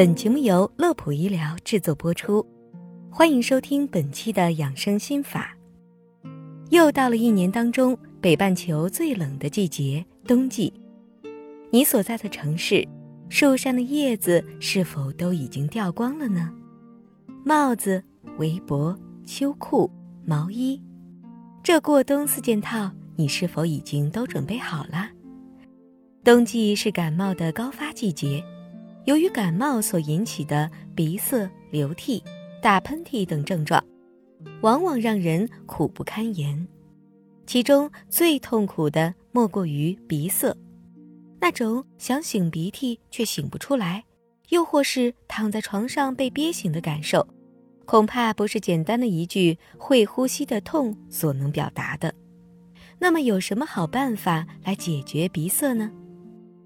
[0.00, 2.42] 本节目由乐普医疗制作播出，
[3.10, 5.54] 欢迎收听本期的养生心法。
[6.70, 10.72] 又到了一年当中北半球最冷的季节——冬季。
[11.70, 12.82] 你所在的城市，
[13.28, 16.50] 树上的叶子是否都已经掉光了呢？
[17.44, 18.02] 帽子、
[18.38, 19.90] 围脖、秋裤、
[20.24, 20.82] 毛衣，
[21.62, 25.10] 这过冬四件套，你是否已经都准备好了？
[26.24, 28.42] 冬季是感冒的高发季节。
[29.06, 32.22] 由于感冒所引起的鼻塞、流涕、
[32.62, 33.82] 打喷嚏等症状，
[34.60, 36.66] 往往让人苦不堪言。
[37.46, 40.54] 其中最痛苦的莫过于鼻塞，
[41.40, 44.04] 那种想擤鼻涕却擤不出来，
[44.50, 47.26] 又或是躺在床上被憋醒的感受，
[47.86, 52.14] 恐怕不是简单的一句会呼吸的痛所能表达的。
[52.98, 55.90] 那么，有什么好办法来解决鼻塞呢？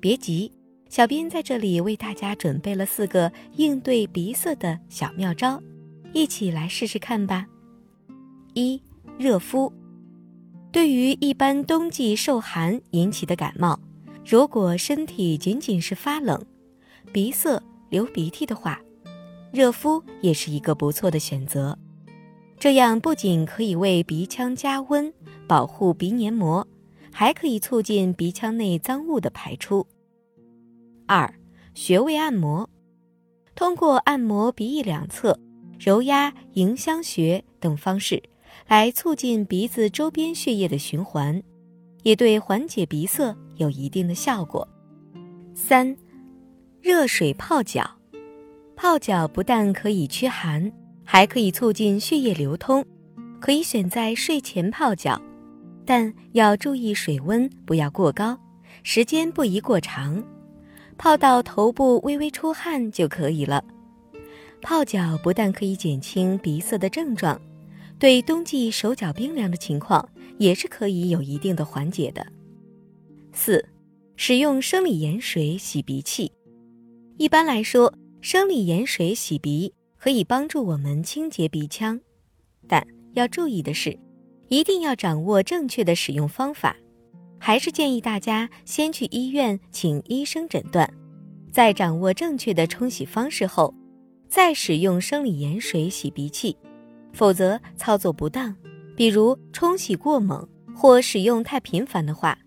[0.00, 0.50] 别急。
[0.90, 5.62] 小编在这里为大家准备了四个应对鼻塞的小妙招，
[6.12, 7.46] 一起来试试看吧。
[8.54, 8.82] 一、
[9.16, 9.72] 热敷。
[10.72, 13.78] 对于一般冬季受寒引起的感冒，
[14.26, 16.44] 如果身体仅仅是发冷、
[17.12, 18.80] 鼻塞、流鼻涕的话，
[19.52, 21.78] 热敷也是一个不错的选择。
[22.58, 25.12] 这样不仅可以为鼻腔加温、
[25.46, 26.66] 保护鼻黏膜，
[27.12, 29.86] 还可以促进鼻腔内脏物的排出。
[31.12, 31.28] 二、
[31.74, 32.70] 穴位按摩，
[33.56, 35.36] 通过按摩鼻翼两侧、
[35.76, 38.22] 揉压迎香穴等方式，
[38.68, 41.42] 来促进鼻子周边血液的循环，
[42.04, 44.68] 也对缓解鼻塞有一定的效果。
[45.52, 45.96] 三、
[46.80, 47.90] 热水泡脚，
[48.76, 50.70] 泡脚不但可以驱寒，
[51.02, 52.86] 还可以促进血液流通，
[53.40, 55.20] 可以选在睡前泡脚，
[55.84, 58.38] 但要注意水温不要过高，
[58.84, 60.24] 时间不宜过长。
[61.00, 63.64] 泡到头部微微出汗就可以了。
[64.60, 67.40] 泡脚不但可以减轻鼻塞的症状，
[67.98, 70.06] 对冬季手脚冰凉的情况
[70.36, 72.26] 也是可以有一定的缓解的。
[73.32, 73.64] 四，
[74.16, 76.30] 使用生理盐水洗鼻器。
[77.16, 77.90] 一般来说，
[78.20, 81.98] 生理盐水洗鼻可以帮助我们清洁鼻腔，
[82.68, 83.98] 但要注意的是，
[84.48, 86.76] 一定要掌握正确的使用方法。
[87.42, 90.88] 还是建议大家先去医院请医生诊断，
[91.50, 93.74] 在掌握正确的冲洗方式后，
[94.28, 96.54] 再使用生理盐水洗鼻器。
[97.14, 98.54] 否则操作不当，
[98.94, 100.46] 比如冲洗过猛
[100.76, 102.38] 或使用太频繁的话，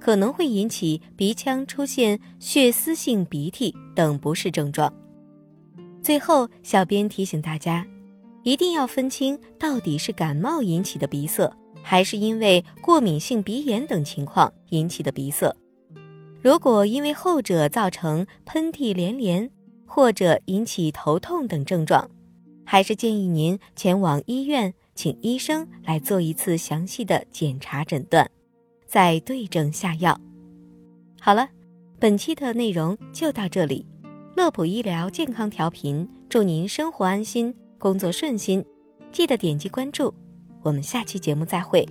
[0.00, 4.92] 可能会引起鼻腔出现血丝性鼻涕等不适症状。
[6.02, 7.86] 最后，小编提醒大家，
[8.42, 11.50] 一定要分清到底是感冒引起的鼻塞。
[11.82, 15.54] 还是因为过敏性鼻炎等情况引起的鼻塞。
[16.42, 19.50] 如果因为后者造成喷嚏连连，
[19.86, 22.08] 或者引起头痛等症状，
[22.64, 28.30] 还是建议您前往医院请医生来做一次详细的检查诊断，
[28.86, 30.18] 再对症下药。
[31.20, 31.48] 好了，
[31.98, 33.84] 本期的内容就到这里。
[34.36, 38.64] 乐普医疗健康调频，祝您生活安心，工作顺心。
[39.12, 40.14] 记得点击关注。
[40.62, 41.86] 我们下期节目再会。